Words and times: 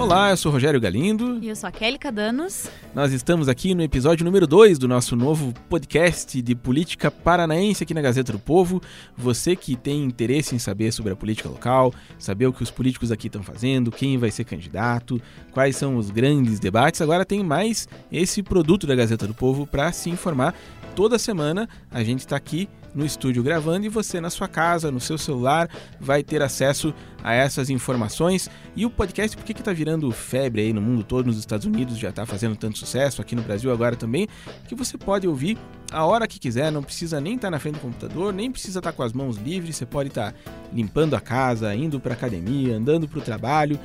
Olá, 0.00 0.30
eu 0.30 0.36
sou 0.38 0.50
Rogério 0.50 0.80
Galindo. 0.80 1.38
E 1.42 1.50
eu 1.50 1.54
sou 1.54 1.68
a 1.68 1.70
Kelly 1.70 1.98
Cadanos. 1.98 2.70
Nós 2.94 3.12
estamos 3.12 3.50
aqui 3.50 3.74
no 3.74 3.82
episódio 3.82 4.24
número 4.24 4.46
2 4.46 4.78
do 4.78 4.88
nosso 4.88 5.14
novo 5.14 5.52
podcast 5.68 6.40
de 6.40 6.54
política 6.54 7.10
paranaense 7.10 7.82
aqui 7.82 7.92
na 7.92 8.00
Gazeta 8.00 8.32
do 8.32 8.38
Povo. 8.38 8.80
Você 9.14 9.54
que 9.54 9.76
tem 9.76 10.02
interesse 10.02 10.54
em 10.54 10.58
saber 10.58 10.90
sobre 10.90 11.12
a 11.12 11.16
política 11.16 11.50
local, 11.50 11.92
saber 12.18 12.46
o 12.46 12.52
que 12.52 12.62
os 12.62 12.70
políticos 12.70 13.12
aqui 13.12 13.26
estão 13.26 13.42
fazendo, 13.42 13.92
quem 13.92 14.16
vai 14.16 14.30
ser 14.30 14.44
candidato, 14.44 15.20
quais 15.52 15.76
são 15.76 15.96
os 15.96 16.10
grandes 16.10 16.58
debates, 16.58 17.02
agora 17.02 17.22
tem 17.22 17.44
mais 17.44 17.86
esse 18.10 18.42
produto 18.42 18.86
da 18.86 18.94
Gazeta 18.94 19.26
do 19.26 19.34
Povo 19.34 19.66
para 19.66 19.92
se 19.92 20.08
informar. 20.08 20.54
Toda 20.96 21.18
semana 21.18 21.68
a 21.90 22.02
gente 22.02 22.20
está 22.20 22.36
aqui 22.36 22.70
no 22.94 23.04
estúdio 23.04 23.42
gravando 23.42 23.86
e 23.86 23.88
você 23.88 24.20
na 24.20 24.30
sua 24.30 24.48
casa, 24.48 24.90
no 24.90 25.00
seu 25.00 25.16
celular, 25.16 25.68
vai 26.00 26.22
ter 26.22 26.42
acesso 26.42 26.94
a 27.22 27.32
essas 27.32 27.70
informações. 27.70 28.50
E 28.74 28.84
o 28.84 28.90
podcast, 28.90 29.36
por 29.36 29.44
que 29.44 29.52
está 29.52 29.72
virando 29.72 30.10
febre 30.10 30.62
aí 30.62 30.72
no 30.72 30.80
mundo 30.80 31.04
todo, 31.04 31.26
nos 31.26 31.38
Estados 31.38 31.66
Unidos 31.66 31.98
já 31.98 32.10
está 32.10 32.26
fazendo 32.26 32.56
tanto 32.56 32.78
sucesso, 32.78 33.20
aqui 33.20 33.34
no 33.34 33.42
Brasil 33.42 33.70
agora 33.72 33.96
também, 33.96 34.28
que 34.66 34.74
você 34.74 34.96
pode 34.96 35.26
ouvir 35.28 35.58
a 35.92 36.04
hora 36.04 36.26
que 36.26 36.38
quiser, 36.38 36.70
não 36.70 36.82
precisa 36.82 37.20
nem 37.20 37.34
estar 37.34 37.48
tá 37.48 37.50
na 37.50 37.58
frente 37.58 37.74
do 37.74 37.80
computador, 37.80 38.32
nem 38.32 38.50
precisa 38.50 38.78
estar 38.78 38.92
tá 38.92 38.96
com 38.96 39.02
as 39.02 39.12
mãos 39.12 39.36
livres, 39.36 39.76
você 39.76 39.86
pode 39.86 40.08
estar 40.08 40.32
tá 40.32 40.38
limpando 40.72 41.14
a 41.14 41.20
casa, 41.20 41.74
indo 41.74 41.98
para 41.98 42.14
academia, 42.14 42.76
andando 42.76 43.08
para 43.08 43.18
o 43.18 43.22
trabalho. 43.22 43.78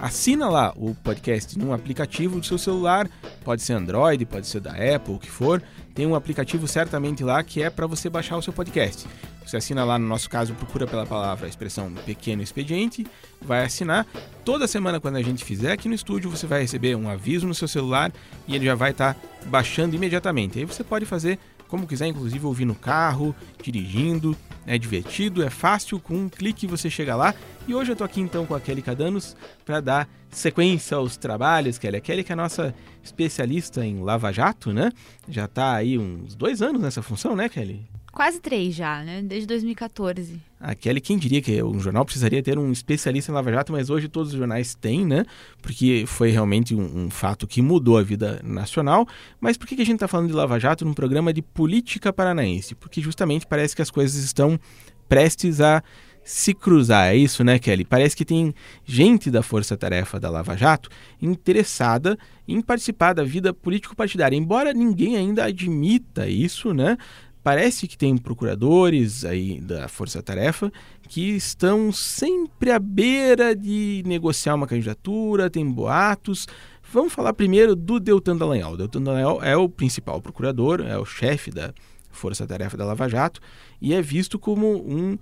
Assina 0.00 0.48
lá 0.48 0.72
o 0.76 0.94
podcast 0.94 1.58
num 1.58 1.72
aplicativo 1.72 2.38
do 2.38 2.46
seu 2.46 2.56
celular, 2.56 3.08
pode 3.44 3.62
ser 3.62 3.72
Android, 3.72 4.24
pode 4.26 4.46
ser 4.46 4.60
da 4.60 4.70
Apple, 4.70 5.14
o 5.14 5.18
que 5.18 5.30
for. 5.30 5.60
Tem 5.92 6.06
um 6.06 6.14
aplicativo 6.14 6.68
certamente 6.68 7.24
lá 7.24 7.42
que 7.42 7.60
é 7.62 7.68
para 7.68 7.86
você 7.86 8.08
baixar 8.08 8.36
o 8.36 8.42
seu 8.42 8.52
podcast. 8.52 9.08
Você 9.44 9.56
assina 9.56 9.82
lá, 9.82 9.98
no 9.98 10.06
nosso 10.06 10.30
caso, 10.30 10.54
procura 10.54 10.86
pela 10.86 11.04
palavra 11.04 11.46
a 11.46 11.48
expressão 11.48 11.90
pequeno 12.06 12.42
expediente, 12.42 13.06
vai 13.40 13.64
assinar. 13.64 14.06
Toda 14.44 14.68
semana, 14.68 15.00
quando 15.00 15.16
a 15.16 15.22
gente 15.22 15.44
fizer 15.44 15.72
aqui 15.72 15.88
no 15.88 15.94
estúdio, 15.94 16.30
você 16.30 16.46
vai 16.46 16.60
receber 16.60 16.94
um 16.94 17.08
aviso 17.08 17.46
no 17.46 17.54
seu 17.54 17.66
celular 17.66 18.12
e 18.46 18.54
ele 18.54 18.66
já 18.66 18.74
vai 18.74 18.92
estar 18.92 19.14
tá 19.14 19.20
baixando 19.46 19.96
imediatamente. 19.96 20.58
Aí 20.58 20.64
você 20.64 20.84
pode 20.84 21.06
fazer 21.06 21.38
como 21.66 21.86
quiser, 21.86 22.06
inclusive 22.06 22.44
ouvir 22.46 22.64
no 22.64 22.74
carro, 22.74 23.34
dirigindo. 23.62 24.36
É 24.66 24.76
divertido, 24.76 25.42
é 25.42 25.50
fácil, 25.50 25.98
com 25.98 26.14
um 26.14 26.28
clique 26.28 26.66
você 26.66 26.90
chega 26.90 27.16
lá. 27.16 27.34
E 27.68 27.74
hoje 27.74 27.92
eu 27.92 27.96
tô 27.96 28.02
aqui 28.02 28.18
então 28.18 28.46
com 28.46 28.54
a 28.54 28.60
Kelly 28.60 28.80
Cadanos 28.80 29.36
para 29.62 29.78
dar 29.82 30.08
sequência 30.30 30.96
aos 30.96 31.18
trabalhos, 31.18 31.76
Kelly. 31.76 31.98
A 31.98 32.00
Kelly 32.00 32.24
que 32.24 32.32
é 32.32 32.34
a 32.34 32.36
nossa 32.36 32.74
especialista 33.04 33.84
em 33.84 34.02
Lava 34.02 34.32
Jato, 34.32 34.72
né? 34.72 34.90
Já 35.28 35.46
tá 35.46 35.74
aí 35.74 35.98
uns 35.98 36.34
dois 36.34 36.62
anos 36.62 36.80
nessa 36.80 37.02
função, 37.02 37.36
né, 37.36 37.46
Kelly? 37.46 37.86
Quase 38.10 38.40
três 38.40 38.74
já, 38.74 39.04
né? 39.04 39.20
Desde 39.20 39.46
2014. 39.46 40.40
A 40.58 40.74
Kelly, 40.74 40.98
quem 40.98 41.18
diria 41.18 41.42
que 41.42 41.62
um 41.62 41.78
jornal 41.78 42.06
precisaria 42.06 42.42
ter 42.42 42.58
um 42.58 42.72
especialista 42.72 43.30
em 43.30 43.34
Lava 43.34 43.52
Jato, 43.52 43.70
mas 43.70 43.90
hoje 43.90 44.08
todos 44.08 44.32
os 44.32 44.38
jornais 44.38 44.74
têm, 44.74 45.04
né? 45.04 45.26
Porque 45.60 46.04
foi 46.06 46.30
realmente 46.30 46.74
um, 46.74 47.04
um 47.04 47.10
fato 47.10 47.46
que 47.46 47.60
mudou 47.60 47.98
a 47.98 48.02
vida 48.02 48.40
nacional. 48.42 49.06
Mas 49.38 49.58
por 49.58 49.68
que, 49.68 49.76
que 49.76 49.82
a 49.82 49.84
gente 49.84 49.96
está 49.96 50.08
falando 50.08 50.28
de 50.28 50.32
Lava 50.32 50.58
Jato 50.58 50.86
num 50.86 50.94
programa 50.94 51.34
de 51.34 51.42
política 51.42 52.14
paranaense? 52.14 52.74
Porque 52.74 53.02
justamente 53.02 53.46
parece 53.46 53.76
que 53.76 53.82
as 53.82 53.90
coisas 53.90 54.24
estão 54.24 54.58
prestes 55.06 55.60
a 55.60 55.82
se 56.28 56.52
cruzar, 56.52 57.06
é 57.06 57.16
isso, 57.16 57.42
né, 57.42 57.58
Kelly? 57.58 57.86
Parece 57.86 58.14
que 58.14 58.22
tem 58.22 58.54
gente 58.84 59.30
da 59.30 59.42
Força 59.42 59.78
Tarefa 59.78 60.20
da 60.20 60.28
Lava 60.28 60.54
Jato 60.58 60.90
interessada 61.22 62.18
em 62.46 62.60
participar 62.60 63.14
da 63.14 63.24
vida 63.24 63.54
político-partidária, 63.54 64.36
embora 64.36 64.74
ninguém 64.74 65.16
ainda 65.16 65.46
admita 65.46 66.28
isso, 66.28 66.74
né? 66.74 66.98
Parece 67.42 67.88
que 67.88 67.96
tem 67.96 68.14
procuradores 68.18 69.24
aí 69.24 69.58
da 69.58 69.88
Força 69.88 70.22
Tarefa 70.22 70.70
que 71.08 71.30
estão 71.30 71.90
sempre 71.90 72.72
à 72.72 72.78
beira 72.78 73.56
de 73.56 74.02
negociar 74.04 74.54
uma 74.54 74.66
candidatura, 74.66 75.48
tem 75.48 75.64
boatos. 75.64 76.46
Vamos 76.92 77.14
falar 77.14 77.32
primeiro 77.32 77.74
do 77.74 77.98
Deltan 77.98 78.36
Dallagnol. 78.36 78.76
Deltan 78.76 79.00
Dallagnol 79.00 79.42
é 79.42 79.56
o 79.56 79.66
principal 79.66 80.20
procurador, 80.20 80.82
é 80.82 80.98
o 80.98 81.06
chefe 81.06 81.50
da 81.50 81.72
Força 82.10 82.46
Tarefa 82.46 82.76
da 82.76 82.84
Lava 82.84 83.08
Jato 83.08 83.40
e 83.80 83.94
é 83.94 84.02
visto 84.02 84.38
como 84.38 84.76
um, 84.86 85.18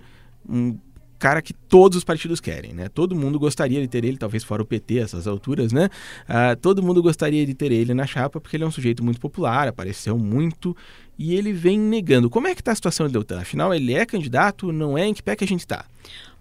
um 0.49 0.77
cara 1.17 1.41
que 1.41 1.53
todos 1.53 1.97
os 1.97 2.03
partidos 2.03 2.39
querem, 2.39 2.73
né? 2.73 2.89
Todo 2.89 3.15
mundo 3.15 3.39
gostaria 3.39 3.81
de 3.81 3.87
ter 3.87 4.05
ele, 4.05 4.17
talvez 4.17 4.43
fora 4.43 4.61
o 4.61 4.65
PT 4.65 4.99
essas 4.99 5.27
alturas, 5.27 5.71
né? 5.71 5.89
Uh, 6.29 6.55
todo 6.61 6.83
mundo 6.83 7.01
gostaria 7.01 7.45
de 7.45 7.53
ter 7.53 7.71
ele 7.71 7.93
na 7.93 8.05
chapa 8.05 8.39
porque 8.39 8.55
ele 8.55 8.63
é 8.63 8.67
um 8.67 8.71
sujeito 8.71 9.03
muito 9.03 9.19
popular, 9.19 9.67
apareceu 9.67 10.17
muito 10.17 10.75
e 11.17 11.33
ele 11.35 11.51
vem 11.51 11.79
negando. 11.79 12.29
Como 12.29 12.47
é 12.47 12.53
que 12.53 12.61
está 12.61 12.71
a 12.71 12.75
situação 12.75 13.07
do 13.07 13.13
Deltan? 13.13 13.41
Afinal, 13.41 13.73
ele 13.73 13.93
é 13.93 14.05
candidato, 14.05 14.71
não 14.71 14.97
é? 14.97 15.07
Em 15.07 15.13
que 15.13 15.23
pé 15.23 15.35
que 15.35 15.43
a 15.43 15.47
gente 15.47 15.61
está? 15.61 15.85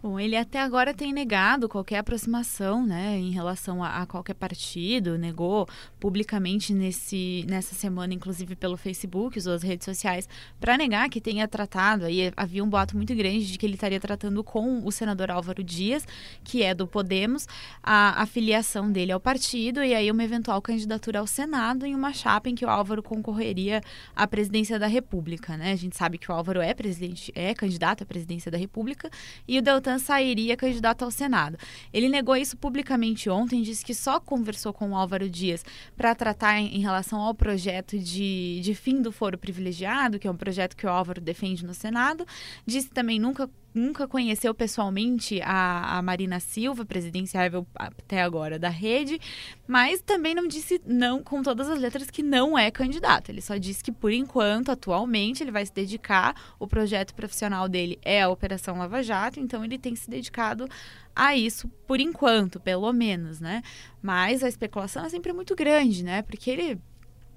Bom, 0.06 0.20
ele 0.20 0.36
até 0.36 0.60
agora 0.60 0.94
tem 0.94 1.12
negado 1.12 1.68
qualquer 1.68 1.98
aproximação 1.98 2.86
né, 2.86 3.18
em 3.18 3.32
relação 3.32 3.82
a, 3.82 4.02
a, 4.02 4.06
qualquer 4.06 4.34
partido, 4.34 5.18
negou 5.18 5.68
publicamente 5.98 6.72
nesse, 6.72 7.44
nessa 7.48 7.74
semana, 7.74 8.14
inclusive 8.14 8.54
pelo 8.54 8.76
Facebook, 8.76 9.36
usou 9.36 9.54
as 9.54 9.64
redes 9.64 9.84
sociais, 9.84 10.28
para 10.60 10.78
negar 10.78 11.10
que 11.10 11.20
tenha 11.20 11.48
tratado. 11.48 12.04
Aí 12.04 12.32
havia 12.36 12.62
um 12.62 12.70
boato 12.70 12.96
muito 12.96 13.12
grande 13.16 13.50
de 13.50 13.58
que 13.58 13.66
ele 13.66 13.74
estaria 13.74 13.98
tratando 13.98 14.44
com 14.44 14.86
o 14.86 14.92
senador 14.92 15.28
Álvaro 15.28 15.64
Dias, 15.64 16.06
que 16.44 16.62
é 16.62 16.72
do 16.72 16.86
Podemos, 16.86 17.48
a, 17.82 18.22
a 18.22 18.26
filiação 18.26 18.92
dele 18.92 19.10
ao 19.10 19.18
partido 19.18 19.82
e 19.82 19.92
aí 19.92 20.08
uma 20.08 20.22
eventual 20.22 20.62
candidatura 20.62 21.18
ao 21.18 21.26
Senado 21.26 21.84
em 21.84 21.96
uma 21.96 22.12
chapa 22.12 22.48
em 22.48 22.54
que 22.54 22.64
o 22.64 22.70
Álvaro 22.70 23.02
concorreria 23.02 23.80
à 24.14 24.24
presidência 24.24 24.78
da 24.78 24.86
República. 24.86 25.56
Né? 25.56 25.72
A 25.72 25.76
gente 25.76 25.96
sabe 25.96 26.16
que 26.16 26.30
o 26.30 26.32
Álvaro 26.32 26.60
é 26.60 26.72
presidente, 26.72 27.32
é 27.34 27.52
candidato 27.54 28.04
à 28.04 28.06
presidência 28.06 28.52
da 28.52 28.56
República 28.56 29.10
e 29.48 29.58
o 29.58 29.62
Deltan 29.62 29.95
sairia 29.98 30.56
candidato 30.56 31.04
ao 31.04 31.10
Senado. 31.10 31.58
Ele 31.92 32.08
negou 32.08 32.36
isso 32.36 32.56
publicamente 32.56 33.28
ontem, 33.28 33.62
disse 33.62 33.84
que 33.84 33.94
só 33.94 34.20
conversou 34.20 34.72
com 34.72 34.90
o 34.90 34.96
Álvaro 34.96 35.28
Dias 35.28 35.64
para 35.96 36.14
tratar 36.14 36.58
em, 36.58 36.76
em, 36.76 36.80
relação 36.80 37.20
ao 37.20 37.34
projeto 37.34 37.98
de, 37.98 38.60
de 38.62 38.74
fim 38.74 39.00
do 39.00 39.12
foro 39.12 39.38
privilegiado, 39.38 40.18
que 40.18 40.26
é 40.26 40.30
um 40.30 40.36
projeto 40.36 40.76
que 40.76 40.86
o 40.86 40.90
Álvaro 40.90 41.20
defende 41.20 41.64
no 41.64 41.74
Senado. 41.74 42.26
Disse 42.66 42.88
também 42.88 43.18
nunca 43.18 43.48
nunca 43.76 44.08
conheceu 44.08 44.54
pessoalmente 44.54 45.40
a, 45.42 45.98
a 45.98 46.02
Marina 46.02 46.40
Silva, 46.40 46.84
presidenciável 46.84 47.66
até 47.74 48.22
agora 48.22 48.58
da 48.58 48.68
rede, 48.68 49.20
mas 49.66 50.00
também 50.00 50.34
não 50.34 50.48
disse 50.48 50.80
não 50.86 51.22
com 51.22 51.42
todas 51.42 51.68
as 51.68 51.78
letras 51.78 52.10
que 52.10 52.22
não 52.22 52.58
é 52.58 52.70
candidato. 52.70 53.30
Ele 53.30 53.40
só 53.40 53.56
disse 53.56 53.84
que 53.84 53.92
por 53.92 54.12
enquanto, 54.12 54.70
atualmente, 54.70 55.42
ele 55.42 55.50
vai 55.50 55.64
se 55.64 55.72
dedicar, 55.72 56.34
o 56.58 56.66
projeto 56.66 57.14
profissional 57.14 57.68
dele 57.68 57.98
é 58.02 58.22
a 58.22 58.28
Operação 58.28 58.78
Lava 58.78 59.02
Jato, 59.02 59.38
então 59.38 59.64
ele 59.64 59.78
tem 59.78 59.94
se 59.94 60.08
dedicado 60.08 60.66
a 61.14 61.36
isso 61.36 61.68
por 61.86 62.00
enquanto, 62.00 62.58
pelo 62.58 62.92
menos, 62.92 63.40
né? 63.40 63.62
Mas 64.02 64.42
a 64.42 64.48
especulação 64.48 65.04
é 65.04 65.08
sempre 65.08 65.32
muito 65.32 65.54
grande, 65.54 66.02
né? 66.02 66.22
Porque 66.22 66.50
ele 66.50 66.78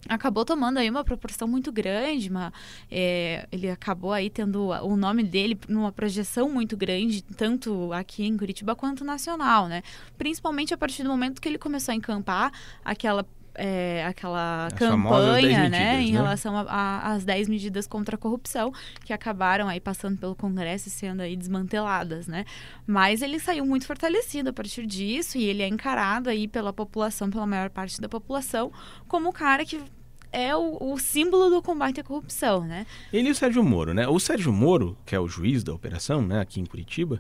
acabou 0.07 0.45
tomando 0.45 0.77
aí 0.77 0.89
uma 0.89 1.03
proporção 1.03 1.47
muito 1.47 1.71
grande, 1.71 2.29
uma, 2.29 2.53
é, 2.89 3.47
ele 3.51 3.69
acabou 3.69 4.13
aí 4.13 4.29
tendo 4.29 4.67
o 4.69 4.95
nome 4.95 5.23
dele 5.23 5.59
numa 5.67 5.91
projeção 5.91 6.49
muito 6.49 6.77
grande, 6.77 7.21
tanto 7.21 7.91
aqui 7.93 8.25
em 8.25 8.37
Curitiba 8.37 8.75
quanto 8.75 9.03
nacional, 9.03 9.67
né? 9.67 9.83
Principalmente 10.17 10.73
a 10.73 10.77
partir 10.77 11.03
do 11.03 11.09
momento 11.09 11.41
que 11.41 11.49
ele 11.49 11.57
começou 11.57 11.91
a 11.91 11.95
encampar 11.95 12.51
aquela 12.83 13.25
é, 13.59 14.06
aquela 14.06 14.68
As 14.68 14.74
campanha, 14.74 15.70
né, 15.70 15.97
medidas, 15.97 16.09
em 16.09 16.12
né? 16.14 16.18
relação 16.18 16.56
às 16.68 17.25
10 17.25 17.50
medidas 17.50 17.86
contra 17.86 18.16
a 18.16 18.18
corrupção, 18.18 18.72
que 19.03 19.12
acabaram 19.12 19.68
aí 19.68 19.80
passando 19.80 20.18
pelo 20.18 20.36
Congresso 20.36 20.88
e 20.88 20.92
sendo 20.92 21.22
aí 21.22 21.36
desmanteladas, 21.36 22.25
né? 22.25 22.46
Mas 22.88 23.22
ele 23.22 23.40
saiu 23.40 23.66
muito 23.66 23.86
fortalecido 23.86 24.50
a 24.50 24.53
partir 24.53 24.86
disso 24.88 25.38
e 25.38 25.44
ele 25.44 25.62
é 25.62 25.68
encarado 25.68 26.30
aí 26.30 26.47
pela 26.47 26.72
população, 26.72 27.30
pela 27.30 27.46
maior 27.46 27.70
parte 27.70 28.00
da 28.00 28.08
população, 28.08 28.72
como 29.08 29.30
o 29.30 29.34
cara 29.34 29.66
que 29.66 29.80
é 30.31 30.56
o, 30.56 30.78
o, 30.80 30.97
símbolo 30.97 31.50
do 31.50 31.62
combate 31.62 32.00
à 32.00 32.03
corrupção, 32.03 32.64
né? 32.64 32.86
Ele 33.12 33.30
e 33.30 33.31
o 33.31 33.36
Sérgio 33.36 33.64
Moro, 33.64 33.94
né? 33.94 34.08
O 34.08 34.20
Sérgio 34.20 34.53
Moro, 34.53 34.96
que 35.06 35.16
é 35.16 35.20
o 35.20 35.28
juiz 35.28 35.64
da 35.64 35.74
operação, 35.74 36.22
né, 36.22 36.40
aqui 36.40 36.62
em 36.62 36.66
Curitiba, 36.66 37.20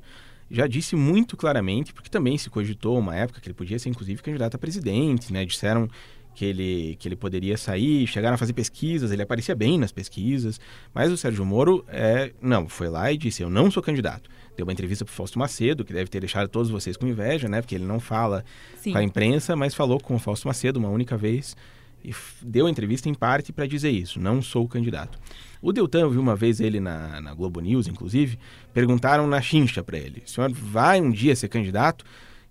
já 0.49 0.65
disse 0.67 0.95
muito 0.95 1.37
claramente, 1.37 1.93
porque 1.93 2.09
também 2.09 2.37
se 2.37 2.49
cogitou 2.49 2.97
uma 2.97 3.15
época 3.15 3.39
que 3.39 3.47
ele 3.47 3.53
podia 3.53 3.77
ser 3.77 3.89
inclusive 3.89 4.21
candidato 4.21 4.55
a 4.55 4.57
presidente, 4.57 5.31
né? 5.31 5.45
Disseram 5.45 5.87
que 6.33 6.45
ele, 6.45 6.95
que 6.99 7.07
ele 7.07 7.15
poderia 7.15 7.57
sair, 7.57 8.07
chegaram 8.07 8.35
a 8.35 8.37
fazer 8.37 8.53
pesquisas, 8.53 9.11
ele 9.11 9.21
aparecia 9.21 9.55
bem 9.55 9.77
nas 9.77 9.91
pesquisas, 9.91 10.59
mas 10.93 11.11
o 11.11 11.17
Sérgio 11.17 11.45
Moro 11.45 11.83
é, 11.87 12.31
não, 12.41 12.69
foi 12.69 12.89
lá 12.89 13.11
e 13.11 13.17
disse, 13.17 13.43
eu 13.43 13.49
não 13.49 13.69
sou 13.69 13.83
candidato. 13.83 14.29
Deu 14.55 14.65
uma 14.65 14.73
entrevista 14.73 15.05
para 15.05 15.11
o 15.11 15.15
Fausto 15.15 15.39
Macedo, 15.39 15.83
que 15.83 15.93
deve 15.93 16.09
ter 16.09 16.19
deixado 16.19 16.47
todos 16.47 16.69
vocês 16.69 16.97
com 16.97 17.07
inveja, 17.07 17.47
né? 17.47 17.61
Porque 17.61 17.75
ele 17.75 17.85
não 17.85 17.99
fala 17.99 18.43
Sim. 18.77 18.91
com 18.91 18.97
a 18.97 19.03
imprensa, 19.03 19.55
mas 19.55 19.73
falou 19.73 19.99
com 19.99 20.15
o 20.15 20.19
Fausto 20.19 20.47
Macedo 20.47 20.79
uma 20.79 20.89
única 20.89 21.17
vez 21.17 21.55
e 22.03 22.13
deu 22.41 22.67
a 22.67 22.69
entrevista 22.69 23.09
em 23.09 23.13
parte 23.13 23.51
para 23.51 23.67
dizer 23.67 23.91
isso, 23.91 24.19
não 24.19 24.41
sou 24.41 24.67
candidato. 24.67 25.19
O 25.61 25.73
Deltan, 25.73 26.01
eu 26.01 26.11
vi 26.11 26.17
uma 26.17 26.35
vez 26.35 26.59
ele 26.59 26.79
na, 26.79 27.19
na 27.19 27.33
Globo 27.33 27.59
News, 27.59 27.87
inclusive, 27.87 28.39
perguntaram 28.73 29.27
na 29.27 29.41
chincha 29.41 29.83
para 29.83 29.97
ele, 29.97 30.23
o 30.25 30.29
senhor 30.29 30.51
vai 30.51 31.01
um 31.01 31.11
dia 31.11 31.35
ser 31.35 31.49
candidato? 31.49 32.05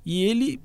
E 0.04 0.24
ele 0.24 0.60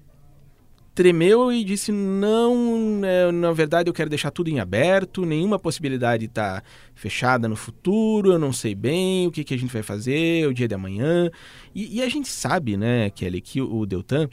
tremeu 0.94 1.52
e 1.52 1.64
disse, 1.64 1.92
não, 1.92 3.02
é, 3.04 3.32
na 3.32 3.52
verdade 3.52 3.90
eu 3.90 3.94
quero 3.94 4.10
deixar 4.10 4.32
tudo 4.32 4.50
em 4.50 4.60
aberto, 4.60 5.26
nenhuma 5.26 5.58
possibilidade 5.58 6.26
está 6.26 6.62
fechada 6.94 7.48
no 7.48 7.56
futuro, 7.56 8.32
eu 8.32 8.40
não 8.40 8.54
sei 8.54 8.76
bem 8.76 9.28
o 9.28 9.32
que, 9.32 9.44
que 9.44 9.54
a 9.54 9.58
gente 9.58 9.74
vai 9.74 9.82
fazer, 9.82 10.48
o 10.48 10.54
dia 10.54 10.68
de 10.68 10.76
amanhã. 10.76 11.30
E, 11.74 11.98
e 11.98 12.02
a 12.02 12.10
gente 12.10 12.28
sabe, 12.28 12.78
né, 12.78 13.10
Kelly, 13.10 13.42
que 13.42 13.62
o 13.62 13.86
Deltan 13.86 14.30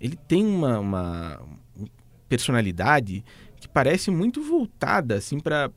ele 0.00 0.16
tem 0.28 0.44
uma, 0.44 0.78
uma 0.78 1.40
personalidade 2.28 3.24
parece 3.74 4.08
muito 4.08 4.40
voltada 4.40 5.16
assim 5.16 5.40
para 5.40 5.68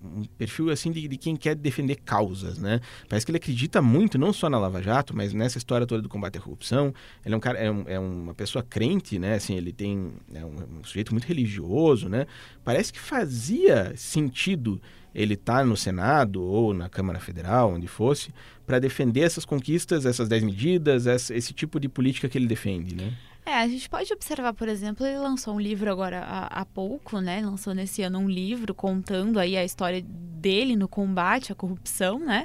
um 0.00 0.22
perfil 0.38 0.70
assim 0.70 0.92
de, 0.92 1.08
de, 1.08 1.16
quem 1.16 1.34
quer 1.34 1.56
defender 1.56 1.96
causas, 1.96 2.58
né? 2.58 2.80
Parece 3.08 3.26
que 3.26 3.32
ele 3.32 3.38
acredita 3.38 3.82
muito 3.82 4.16
não 4.16 4.32
só 4.32 4.48
na 4.48 4.56
Lava 4.56 4.80
Jato, 4.80 5.16
mas 5.16 5.34
nessa 5.34 5.58
história 5.58 5.84
toda 5.84 6.00
do 6.00 6.08
combate 6.08 6.38
à 6.38 6.40
corrupção. 6.40 6.94
Ele 7.26 7.34
é 7.34 7.36
um 7.36 7.40
cara 7.40 7.58
é, 7.58 7.68
um, 7.68 7.84
é 7.88 7.98
uma 7.98 8.34
pessoa 8.34 8.62
crente, 8.62 9.18
né? 9.18 9.34
Assim, 9.34 9.56
ele 9.56 9.72
tem 9.72 10.12
é 10.32 10.44
um, 10.44 10.78
um, 10.78 10.84
sujeito 10.84 11.12
muito 11.12 11.26
religioso, 11.26 12.08
né? 12.08 12.24
Parece 12.64 12.92
que 12.92 13.00
fazia 13.00 13.92
sentido 13.96 14.80
ele 15.12 15.34
estar 15.34 15.58
tá 15.58 15.64
no 15.64 15.76
Senado 15.76 16.40
ou 16.40 16.72
na 16.72 16.88
Câmara 16.88 17.18
Federal, 17.18 17.72
onde 17.72 17.88
fosse, 17.88 18.32
para 18.64 18.78
defender 18.78 19.22
essas 19.22 19.44
conquistas, 19.44 20.06
essas 20.06 20.28
10 20.28 20.44
medidas, 20.44 21.08
essa, 21.08 21.34
esse 21.34 21.52
tipo 21.52 21.80
de 21.80 21.88
política 21.88 22.28
que 22.28 22.38
ele 22.38 22.46
defende, 22.46 22.94
né? 22.94 23.12
É, 23.48 23.62
a 23.62 23.66
gente 23.66 23.88
pode 23.88 24.12
observar, 24.12 24.52
por 24.52 24.68
exemplo, 24.68 25.06
ele 25.06 25.16
lançou 25.16 25.54
um 25.54 25.60
livro 25.60 25.90
agora 25.90 26.20
há, 26.20 26.60
há, 26.60 26.64
pouco, 26.66 27.18
né? 27.18 27.40
Lançou 27.40 27.72
nesse 27.72 28.02
ano 28.02 28.18
um 28.18 28.28
livro 28.28 28.74
contando 28.74 29.40
aí 29.40 29.56
a 29.56 29.64
história 29.64 30.02
dele 30.04 30.76
no 30.76 30.86
combate 30.86 31.50
à 31.50 31.54
corrupção, 31.54 32.18
né? 32.18 32.44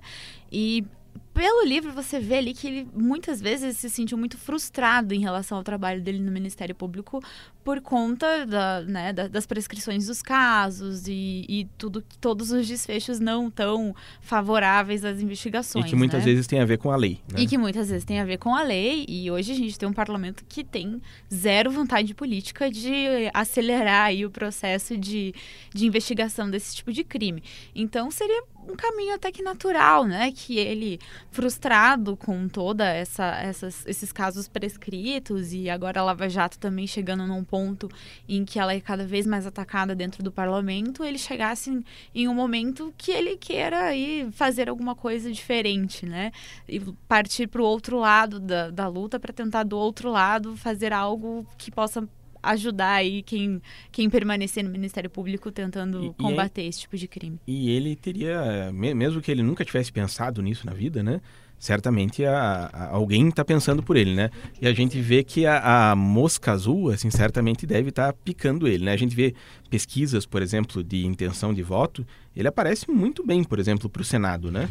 E 0.50 0.86
pelo 1.34 1.66
livro 1.66 1.92
você 1.92 2.22
vê 2.22 2.36
ali 2.36 2.54
que 2.54 2.68
ele 2.68 2.88
muitas 2.94 3.42
vezes 3.42 3.76
se 3.76 3.90
sentiu 3.90 4.18
muito 4.18 4.38
frustrado 4.38 5.14
em 5.14 5.20
relação 5.20 5.58
ao 5.58 5.64
trabalho 5.64 6.02
dele 6.02 6.20
no 6.20 6.32
Ministério 6.32 6.74
Público 6.74 7.22
por 7.64 7.82
conta 7.82 8.46
da, 8.46 8.82
né, 8.82 9.14
da, 9.14 9.28
das 9.28 9.46
prescrições 9.46 10.08
dos 10.08 10.22
casos 10.22 11.08
e, 11.08 11.46
e, 11.48 11.68
tudo 11.78 12.04
todos 12.20 12.52
os 12.52 12.68
desfechos 12.68 13.20
não 13.20 13.50
tão 13.50 13.96
favoráveis 14.22 15.06
às 15.06 15.22
investigações. 15.22 15.86
E 15.86 15.90
que 15.90 15.96
muitas 15.96 16.20
né? 16.20 16.26
vezes 16.26 16.46
tem 16.46 16.60
a 16.60 16.66
ver 16.66 16.78
com 16.78 16.92
a 16.92 16.96
lei. 16.96 17.20
Né? 17.32 17.42
E 17.42 17.48
que 17.48 17.58
muitas 17.58 17.90
vezes 17.90 18.04
tem 18.04 18.20
a 18.20 18.26
ver 18.26 18.38
com 18.38 18.54
a 18.54 18.62
lei. 18.62 19.06
E 19.08 19.32
hoje 19.32 19.54
a 19.54 19.56
gente 19.56 19.80
tem 19.80 19.88
um 19.88 19.94
parlamento 19.94 20.44
que 20.48 20.64
tem 20.64 21.02
zero 21.34 21.72
vontade 21.72 22.14
política 22.14 22.70
de 22.70 23.30
acelerar 23.34 24.08
aí 24.08 24.26
o 24.26 24.30
processo 24.30 24.98
de, 24.98 25.34
de 25.74 25.86
investigação 25.86 26.50
desse 26.50 26.76
tipo 26.76 26.92
de 26.92 27.04
crime. 27.04 27.42
Então 27.74 28.12
seria 28.12 28.44
um 28.68 28.76
caminho 28.76 29.16
até 29.16 29.32
que 29.32 29.42
natural, 29.42 30.06
né? 30.06 30.32
Que 30.32 30.58
ele, 30.58 31.00
frustrado 31.32 32.16
com 32.16 32.48
toda 32.48 32.86
essa, 32.86 33.26
essas, 33.42 33.86
esses 33.86 34.12
casos 34.12 34.48
prescritos 34.48 35.54
e 35.54 35.70
agora 35.70 36.00
a 36.00 36.04
Lava 36.04 36.30
Jato 36.30 36.58
também 36.58 36.88
chegando 36.88 37.26
num 37.28 37.44
ponto 37.54 37.88
em 38.28 38.44
que 38.44 38.58
ela 38.58 38.74
é 38.74 38.80
cada 38.80 39.06
vez 39.06 39.28
mais 39.28 39.46
atacada 39.46 39.94
dentro 39.94 40.24
do 40.24 40.32
parlamento, 40.32 41.04
ele 41.04 41.20
chegasse 41.20 41.70
em, 41.70 41.84
em 42.16 42.28
um 42.28 42.34
momento 42.34 42.92
que 42.98 43.12
ele 43.12 43.38
queira 43.38 43.84
aí 43.84 44.28
fazer 44.32 44.68
alguma 44.68 44.96
coisa 44.96 45.32
diferente, 45.32 46.04
né? 46.04 46.32
E 46.68 46.80
partir 47.08 47.46
para 47.46 47.62
o 47.62 47.66
outro 47.66 48.00
lado 48.00 48.40
da, 48.40 48.72
da 48.72 48.88
luta 48.88 49.20
para 49.20 49.32
tentar 49.32 49.62
do 49.62 49.78
outro 49.78 50.10
lado 50.10 50.58
fazer 50.58 50.92
algo 50.92 51.46
que 51.56 51.70
possa 51.70 52.10
ajudar 52.42 52.96
aí 52.96 53.22
quem, 53.22 53.62
quem 53.92 54.10
permanecer 54.10 54.64
no 54.64 54.72
Ministério 54.72 55.10
Público 55.10 55.52
tentando 55.52 56.06
e, 56.06 56.14
combater 56.24 56.64
e 56.64 56.70
esse 56.70 56.80
tipo 56.80 56.98
de 56.98 57.08
crime. 57.08 57.40
E 57.46 57.70
ele 57.70 57.96
teria, 57.96 58.72
mesmo 58.74 59.22
que 59.22 59.30
ele 59.30 59.44
nunca 59.44 59.64
tivesse 59.64 59.92
pensado 59.92 60.42
nisso 60.42 60.66
na 60.66 60.74
vida, 60.74 61.04
né? 61.04 61.22
Certamente 61.60 62.26
a, 62.26 62.70
a, 62.72 62.90
alguém 62.90 63.30
está 63.30 63.44
pensando 63.46 63.82
por 63.82 63.96
ele, 63.96 64.14
né? 64.14 64.30
E 64.62 64.68
a 64.68 64.74
gente 64.74 65.00
vê 65.00 65.24
que 65.24 65.46
a, 65.46 65.92
a 65.92 65.96
mosca 65.96 66.52
azul, 66.52 66.90
assim, 66.90 67.10
certamente 67.10 67.66
deve 67.66 67.90
estar 67.90 68.12
tá 68.12 68.18
picando 68.24 68.68
ele, 68.68 68.86
né? 68.86 68.94
A 68.94 68.98
gente 68.98 69.16
vê 69.16 69.34
pesquisas, 69.74 70.24
por 70.24 70.44
exemplo, 70.44 70.84
de 70.84 71.04
intenção 71.04 71.52
de 71.52 71.64
voto, 71.64 72.06
ele 72.36 72.48
aparece 72.48 72.92
muito 72.92 73.26
bem, 73.26 73.44
por 73.44 73.58
exemplo, 73.58 73.90
para 73.90 74.04
o 74.04 74.06
Senado, 74.06 74.52
né? 74.52 74.70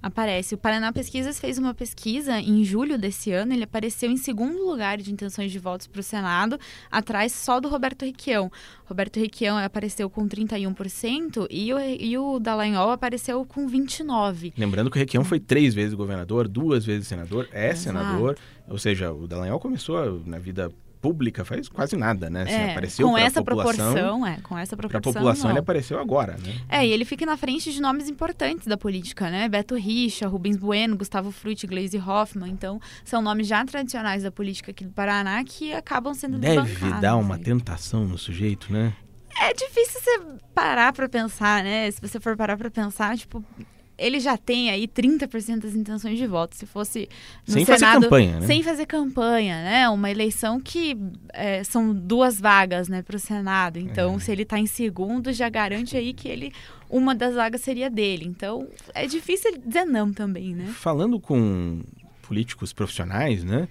Aparece. 0.00 0.54
O 0.54 0.58
Paraná 0.58 0.92
Pesquisas 0.92 1.40
fez 1.40 1.58
uma 1.58 1.74
pesquisa 1.74 2.38
em 2.38 2.64
julho 2.64 2.96
desse 2.96 3.32
ano, 3.32 3.52
ele 3.52 3.64
apareceu 3.64 4.08
em 4.08 4.16
segundo 4.16 4.64
lugar 4.64 4.98
de 4.98 5.12
intenções 5.12 5.50
de 5.50 5.58
votos 5.58 5.88
para 5.88 5.98
o 5.98 6.04
Senado, 6.04 6.56
atrás 6.88 7.32
só 7.32 7.58
do 7.58 7.68
Roberto 7.68 8.04
Requião. 8.04 8.48
Roberto 8.84 9.18
Requião 9.18 9.58
apareceu 9.58 10.08
com 10.08 10.28
31% 10.28 11.48
e 11.50 11.74
o, 11.74 11.80
e 11.80 12.16
o 12.16 12.38
Dallagnol 12.38 12.92
apareceu 12.92 13.44
com 13.44 13.68
29%. 13.68 14.52
Lembrando 14.56 14.88
que 14.88 14.96
o 14.96 15.00
Requião 15.00 15.24
foi 15.24 15.40
três 15.40 15.74
vezes 15.74 15.94
governador, 15.94 16.46
duas 16.46 16.84
vezes 16.84 17.08
senador, 17.08 17.48
é 17.50 17.70
Exato. 17.70 17.80
senador, 17.80 18.38
ou 18.68 18.78
seja, 18.78 19.12
o 19.12 19.26
Dallagnol 19.26 19.58
começou 19.58 20.22
na 20.24 20.38
vida 20.38 20.70
pública 21.04 21.44
faz 21.44 21.68
quase 21.68 21.96
nada, 21.96 22.30
né? 22.30 22.44
Assim, 22.44 22.52
é, 22.52 22.70
apareceu 22.70 23.06
com 23.06 23.18
essa 23.18 23.44
proporção, 23.44 24.26
é, 24.26 24.38
com 24.42 24.56
essa 24.56 24.74
proporção. 24.74 25.10
A 25.10 25.14
população 25.14 25.44
não. 25.44 25.50
ele 25.50 25.58
apareceu 25.58 25.98
agora, 25.98 26.38
né? 26.38 26.54
É, 26.66 26.86
e 26.86 26.90
ele 26.90 27.04
fica 27.04 27.26
na 27.26 27.36
frente 27.36 27.70
de 27.70 27.78
nomes 27.78 28.08
importantes 28.08 28.66
da 28.66 28.78
política, 28.78 29.28
né? 29.28 29.46
Beto 29.46 29.74
Richa, 29.74 30.26
Rubens 30.26 30.56
Bueno, 30.56 30.96
Gustavo 30.96 31.30
Frutti, 31.30 31.66
Gleisi 31.66 31.98
Hoffmann, 31.98 32.50
então 32.50 32.80
são 33.04 33.20
nomes 33.20 33.46
já 33.46 33.62
tradicionais 33.66 34.22
da 34.22 34.32
política 34.32 34.70
aqui 34.70 34.86
do 34.86 34.92
Paraná 34.92 35.44
que 35.44 35.74
acabam 35.74 36.14
sendo 36.14 36.38
Deve 36.38 36.74
dar 37.02 37.16
uma 37.16 37.34
aí. 37.34 37.42
tentação 37.42 38.06
no 38.06 38.16
sujeito, 38.16 38.72
né? 38.72 38.94
É 39.38 39.52
difícil 39.52 40.00
você 40.00 40.20
parar 40.54 40.90
para 40.94 41.06
pensar, 41.06 41.62
né? 41.62 41.90
Se 41.90 42.00
você 42.00 42.18
for 42.18 42.34
parar 42.34 42.56
para 42.56 42.70
pensar, 42.70 43.14
tipo, 43.18 43.44
ele 43.96 44.20
já 44.20 44.36
tem 44.36 44.70
aí 44.70 44.86
30% 44.88 45.60
das 45.60 45.74
intenções 45.74 46.18
de 46.18 46.26
voto. 46.26 46.56
Se 46.56 46.66
fosse 46.66 47.08
no 47.46 47.54
sem 47.54 47.64
Senado, 47.64 47.80
fazer 47.80 48.00
campanha, 48.00 48.40
né? 48.40 48.46
sem 48.46 48.62
fazer 48.62 48.86
campanha, 48.86 49.62
né? 49.62 49.88
Uma 49.88 50.10
eleição 50.10 50.60
que 50.60 50.96
é, 51.32 51.62
são 51.64 51.94
duas 51.94 52.40
vagas, 52.40 52.88
né, 52.88 53.02
para 53.02 53.16
o 53.16 53.18
Senado. 53.18 53.78
Então, 53.78 54.16
é. 54.16 54.18
se 54.18 54.32
ele 54.32 54.42
está 54.42 54.58
em 54.58 54.66
segundo, 54.66 55.32
já 55.32 55.48
garante 55.48 55.96
aí 55.96 56.12
que 56.12 56.28
ele 56.28 56.52
uma 56.88 57.14
das 57.14 57.34
vagas 57.34 57.60
seria 57.60 57.90
dele. 57.90 58.24
Então, 58.24 58.68
é 58.94 59.06
difícil 59.06 59.58
dizer 59.58 59.84
não 59.84 60.12
também, 60.12 60.54
né? 60.54 60.66
Falando 60.66 61.18
com 61.18 61.82
políticos 62.22 62.72
profissionais, 62.72 63.42
né? 63.42 63.68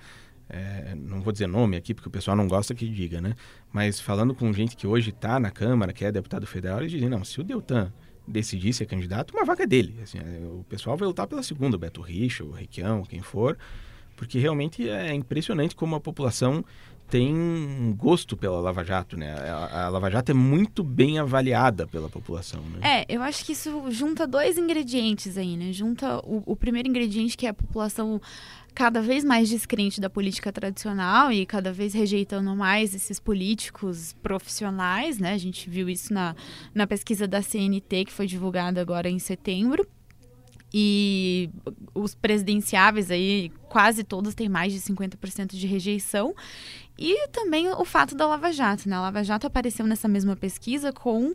É, 0.49 0.93
não 0.95 1.21
vou 1.21 1.31
dizer 1.31 1.47
nome 1.47 1.77
aqui 1.77 1.93
porque 1.93 2.07
o 2.07 2.11
pessoal 2.11 2.35
não 2.35 2.47
gosta 2.47 2.75
que 2.75 2.87
diga, 2.87 3.21
né? 3.21 3.33
Mas 3.71 3.99
falando 3.99 4.35
com 4.35 4.51
gente 4.53 4.75
que 4.75 4.85
hoje 4.85 5.09
está 5.09 5.39
na 5.39 5.49
Câmara, 5.49 5.93
que 5.93 6.05
é 6.05 6.11
deputado 6.11 6.45
federal, 6.45 6.79
eles 6.79 6.91
dizem: 6.91 7.09
não, 7.09 7.23
se 7.23 7.39
o 7.39 7.43
Deltan 7.43 7.91
decidir 8.27 8.73
ser 8.73 8.85
candidato, 8.85 9.35
uma 9.35 9.45
vaga 9.45 9.63
é 9.63 9.67
dele. 9.67 9.95
Assim, 10.01 10.19
é, 10.19 10.45
o 10.45 10.65
pessoal 10.67 10.97
vai 10.97 11.07
lutar 11.07 11.27
pela 11.27 11.43
segunda, 11.43 11.75
o 11.75 11.79
Beto 11.79 12.01
Richa, 12.01 12.43
o 12.43 12.51
Requião, 12.51 13.03
quem 13.03 13.21
for, 13.21 13.57
porque 14.15 14.39
realmente 14.39 14.87
é 14.87 15.13
impressionante 15.13 15.75
como 15.75 15.95
a 15.95 15.99
população 15.99 16.63
tem 17.13 17.31
um 17.31 17.95
gosto 17.95 18.35
pela 18.35 18.59
Lava 18.59 18.83
Jato, 18.83 19.15
né? 19.15 19.35
A, 19.35 19.85
a, 19.85 19.89
Lava 19.89 20.09
Jato 20.09 20.31
é 20.31 20.33
muito 20.33 20.83
bem 20.83 21.19
avaliada 21.19 21.85
pela 21.85 22.09
população, 22.09 22.59
né? 22.63 22.79
É, 22.81 23.05
eu 23.07 23.21
acho 23.21 23.45
que 23.45 23.51
isso 23.51 23.83
junta 23.91 24.25
dois 24.25 24.57
ingredientes 24.57 25.37
aí, 25.37 25.55
né? 25.55 25.71
Junta 25.71 26.17
o, 26.25 26.41
o 26.43 26.55
primeiro 26.55 26.89
ingrediente 26.89 27.37
que 27.37 27.45
é 27.45 27.49
a 27.49 27.53
população 27.53 28.19
cada 28.73 28.99
vez 28.99 29.23
mais 29.23 29.47
descrente 29.47 30.01
da 30.01 30.09
política 30.09 30.51
tradicional 30.51 31.31
e 31.31 31.45
cada 31.45 31.71
vez 31.71 31.93
rejeitando 31.93 32.55
mais 32.55 32.95
esses 32.95 33.19
políticos 33.19 34.15
profissionais, 34.23 35.19
né? 35.19 35.33
A 35.33 35.37
gente 35.37 35.69
viu 35.69 35.87
isso 35.87 36.11
na, 36.11 36.35
na 36.73 36.87
pesquisa 36.87 37.27
da 37.27 37.43
CNT, 37.43 38.05
que 38.05 38.11
foi 38.11 38.25
divulgada 38.25 38.81
agora 38.81 39.07
em 39.07 39.19
setembro. 39.19 39.87
E 40.75 41.51
os 41.93 42.15
presidenciáveis 42.15 43.11
aí, 43.11 43.51
quase 43.69 44.03
todos 44.03 44.33
têm 44.33 44.49
mais 44.49 44.73
de 44.73 44.79
50% 44.79 45.55
de 45.55 45.67
rejeição. 45.67 46.33
E 46.97 47.27
também 47.29 47.67
o 47.69 47.85
fato 47.85 48.15
da 48.15 48.27
Lava 48.27 48.51
Jato, 48.51 48.87
né? 48.87 48.95
A 48.95 49.01
Lava 49.01 49.23
Jato 49.23 49.47
apareceu 49.47 49.85
nessa 49.85 50.07
mesma 50.07 50.35
pesquisa 50.35 50.93
com 50.93 51.33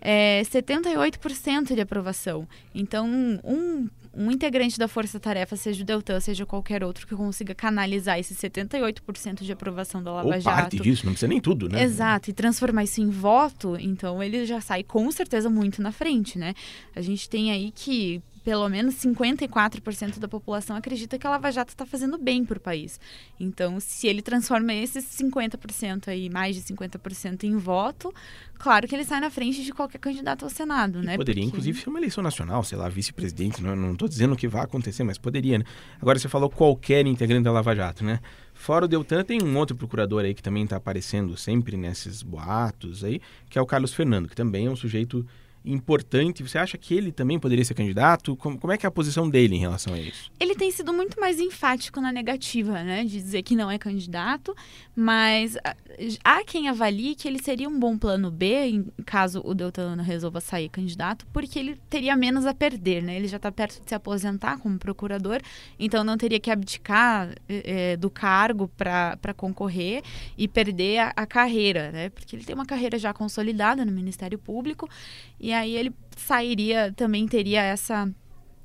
é, 0.00 0.42
78% 0.44 1.74
de 1.74 1.80
aprovação. 1.80 2.46
Então, 2.74 3.06
um, 3.44 3.88
um 4.14 4.30
integrante 4.30 4.78
da 4.78 4.88
Força 4.88 5.18
Tarefa, 5.18 5.56
seja 5.56 5.82
o 5.82 5.86
Deltan, 5.86 6.20
seja 6.20 6.44
qualquer 6.44 6.84
outro, 6.84 7.06
que 7.06 7.14
consiga 7.14 7.54
canalizar 7.54 8.18
esse 8.18 8.34
78% 8.34 9.42
de 9.42 9.52
aprovação 9.52 10.02
da 10.02 10.12
Lava 10.12 10.26
Ou 10.28 10.40
Jato. 10.40 10.44
parte 10.44 10.78
disso, 10.78 11.06
não 11.06 11.12
precisa 11.12 11.28
nem 11.28 11.40
tudo, 11.40 11.68
né? 11.68 11.82
Exato, 11.82 12.30
e 12.30 12.32
transformar 12.32 12.84
isso 12.84 13.00
em 13.00 13.10
voto, 13.10 13.76
então 13.78 14.22
ele 14.22 14.44
já 14.44 14.60
sai 14.60 14.82
com 14.82 15.10
certeza 15.10 15.48
muito 15.48 15.80
na 15.80 15.92
frente, 15.92 16.38
né? 16.38 16.54
A 16.94 17.00
gente 17.00 17.28
tem 17.28 17.50
aí 17.50 17.70
que 17.70 18.20
pelo 18.44 18.68
menos 18.68 18.94
54% 18.96 20.18
da 20.18 20.28
população 20.28 20.76
acredita 20.76 21.18
que 21.18 21.26
a 21.26 21.30
Lava 21.30 21.50
Jato 21.50 21.70
está 21.70 21.86
fazendo 21.86 22.18
bem 22.18 22.44
para 22.44 22.58
o 22.58 22.60
país. 22.60 22.98
Então, 23.38 23.78
se 23.78 24.06
ele 24.08 24.22
transforma 24.22 24.72
esses 24.74 25.04
50% 25.04 26.08
aí, 26.08 26.28
mais 26.28 26.56
de 26.56 26.62
50% 26.62 27.44
em 27.44 27.56
voto, 27.56 28.12
claro 28.58 28.88
que 28.88 28.94
ele 28.94 29.04
sai 29.04 29.20
na 29.20 29.30
frente 29.30 29.62
de 29.62 29.72
qualquer 29.72 29.98
candidato 29.98 30.44
ao 30.44 30.50
Senado, 30.50 31.00
e 31.00 31.06
né? 31.06 31.16
Poderia, 31.16 31.42
Porque... 31.42 31.48
inclusive, 31.48 31.80
ser 31.80 31.88
uma 31.88 31.98
eleição 31.98 32.22
nacional, 32.22 32.64
sei 32.64 32.76
lá, 32.76 32.88
vice-presidente, 32.88 33.62
não 33.62 33.92
estou 33.92 34.08
dizendo 34.08 34.36
que 34.36 34.48
vai 34.48 34.62
acontecer, 34.62 35.04
mas 35.04 35.18
poderia, 35.18 35.58
né? 35.58 35.64
Agora, 36.00 36.18
você 36.18 36.28
falou 36.28 36.50
qualquer 36.50 37.06
integrante 37.06 37.44
da 37.44 37.52
Lava 37.52 37.74
Jato, 37.74 38.04
né? 38.04 38.20
Fora 38.54 38.84
o 38.84 38.88
Deltan, 38.88 39.24
tem 39.24 39.42
um 39.42 39.56
outro 39.56 39.76
procurador 39.76 40.24
aí 40.24 40.34
que 40.34 40.42
também 40.42 40.64
está 40.64 40.76
aparecendo 40.76 41.36
sempre 41.36 41.76
nesses 41.76 42.22
boatos 42.22 43.02
aí, 43.02 43.20
que 43.48 43.58
é 43.58 43.62
o 43.62 43.66
Carlos 43.66 43.94
Fernando, 43.94 44.28
que 44.28 44.36
também 44.36 44.66
é 44.66 44.70
um 44.70 44.76
sujeito 44.76 45.26
importante. 45.64 46.42
Você 46.42 46.58
acha 46.58 46.76
que 46.76 46.94
ele 46.94 47.12
também 47.12 47.38
poderia 47.38 47.64
ser 47.64 47.74
candidato? 47.74 48.36
Como, 48.36 48.58
como, 48.58 48.72
é 48.72 48.78
que 48.78 48.86
é 48.86 48.88
a 48.88 48.90
posição 48.90 49.28
dele 49.28 49.56
em 49.56 49.58
relação 49.60 49.94
a 49.94 49.98
isso? 49.98 50.30
Ele 50.38 50.54
tem 50.54 50.70
sido 50.70 50.92
muito 50.92 51.20
mais 51.20 51.38
enfático 51.38 52.00
na 52.00 52.12
negativa, 52.12 52.82
né? 52.82 53.04
De 53.04 53.10
dizer 53.10 53.42
que 53.42 53.54
não 53.54 53.70
é 53.70 53.78
candidato, 53.78 54.54
mas 54.94 55.56
ah, 55.64 55.76
há 56.24 56.44
quem 56.44 56.68
avalie 56.68 57.14
que 57.14 57.28
ele 57.28 57.42
seria 57.42 57.68
um 57.68 57.78
bom 57.78 57.96
plano 57.96 58.30
B 58.30 58.66
em 58.66 58.86
caso 59.04 59.40
o 59.44 59.54
Deltano 59.54 60.02
resolva 60.02 60.40
sair 60.40 60.68
candidato, 60.68 61.26
porque 61.32 61.58
ele 61.58 61.78
teria 61.88 62.16
menos 62.16 62.46
a 62.46 62.54
perder, 62.54 63.02
né? 63.02 63.16
Ele 63.16 63.28
já 63.28 63.36
está 63.36 63.52
perto 63.52 63.80
de 63.82 63.88
se 63.88 63.94
aposentar 63.94 64.58
como 64.58 64.78
procurador, 64.78 65.40
então 65.78 66.02
não 66.02 66.16
teria 66.16 66.40
que 66.40 66.50
abdicar 66.50 67.34
é, 67.48 67.96
do 67.96 68.10
cargo 68.10 68.68
para 68.68 69.34
concorrer 69.36 70.02
e 70.36 70.48
perder 70.48 70.98
a, 70.98 71.12
a 71.16 71.26
carreira, 71.26 71.92
né? 71.92 72.08
Porque 72.10 72.34
ele 72.34 72.44
tem 72.44 72.54
uma 72.54 72.66
carreira 72.66 72.98
já 72.98 73.12
consolidada 73.12 73.84
no 73.84 73.92
Ministério 73.92 74.38
Público 74.38 74.88
e 75.38 75.51
aí 75.54 75.76
ele 75.76 75.92
sairia, 76.16 76.92
também 76.96 77.26
teria 77.26 77.62
essa 77.62 78.08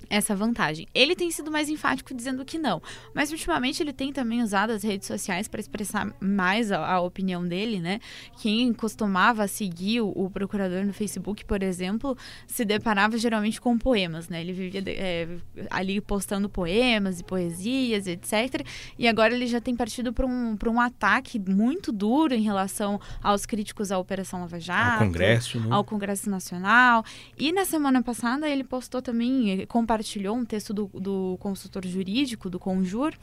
essa 0.09 0.35
vantagem. 0.35 0.87
Ele 0.93 1.15
tem 1.15 1.29
sido 1.31 1.51
mais 1.51 1.69
enfático 1.69 2.13
dizendo 2.13 2.45
que 2.45 2.57
não, 2.57 2.81
mas 3.13 3.31
ultimamente 3.31 3.81
ele 3.81 3.93
tem 3.93 4.13
também 4.13 4.41
usado 4.41 4.71
as 4.71 4.83
redes 4.83 5.07
sociais 5.07 5.47
para 5.47 5.59
expressar 5.59 6.13
mais 6.19 6.71
a, 6.71 6.85
a, 6.85 7.01
opinião 7.01 7.45
dele, 7.45 7.79
né? 7.79 7.99
Quem 8.41 8.73
costumava 8.73 9.47
seguir 9.47 10.01
o, 10.01 10.09
o, 10.09 10.29
procurador 10.29 10.85
no 10.85 10.93
Facebook, 10.93 11.43
por 11.45 11.61
exemplo, 11.61 12.17
se 12.45 12.63
deparava 12.63 13.17
geralmente 13.17 13.59
com 13.59 13.77
poemas, 13.77 14.29
né? 14.29 14.41
Ele 14.41 14.53
vivia 14.53 14.83
é, 14.87 15.27
ali 15.69 15.99
postando 15.99 16.49
poemas 16.49 17.19
e 17.19 17.23
poesias, 17.23 18.07
etc. 18.07 18.65
E 18.97 19.07
agora 19.07 19.33
ele 19.33 19.47
já 19.47 19.59
tem 19.59 19.75
partido 19.75 20.13
para 20.13 20.25
um, 20.25 20.57
um 20.67 20.81
ataque 20.81 21.39
muito 21.39 21.91
duro 21.91 22.33
em 22.33 22.41
relação 22.41 22.99
aos 23.21 23.45
críticos 23.45 23.91
à 23.91 23.97
Operação 23.97 24.41
Lava 24.41 24.59
Jato, 24.59 25.03
ao 25.03 25.07
Congresso, 25.07 25.59
né? 25.59 25.67
ao 25.69 25.83
Congresso 25.83 26.29
Nacional. 26.29 27.03
E 27.37 27.51
na 27.51 27.65
semana 27.65 28.01
passada 28.01 28.49
ele 28.49 28.63
postou 28.63 29.01
também 29.01 29.65
compartilhando 29.67 29.86
compartilhou 29.87 30.35
um 30.35 30.43
texto 30.43 30.73
do, 30.73 30.87
do 30.93 31.37
consultor 31.39 31.85
jurídico, 31.87 32.49
do 32.49 32.59
Conjur, 32.59 33.13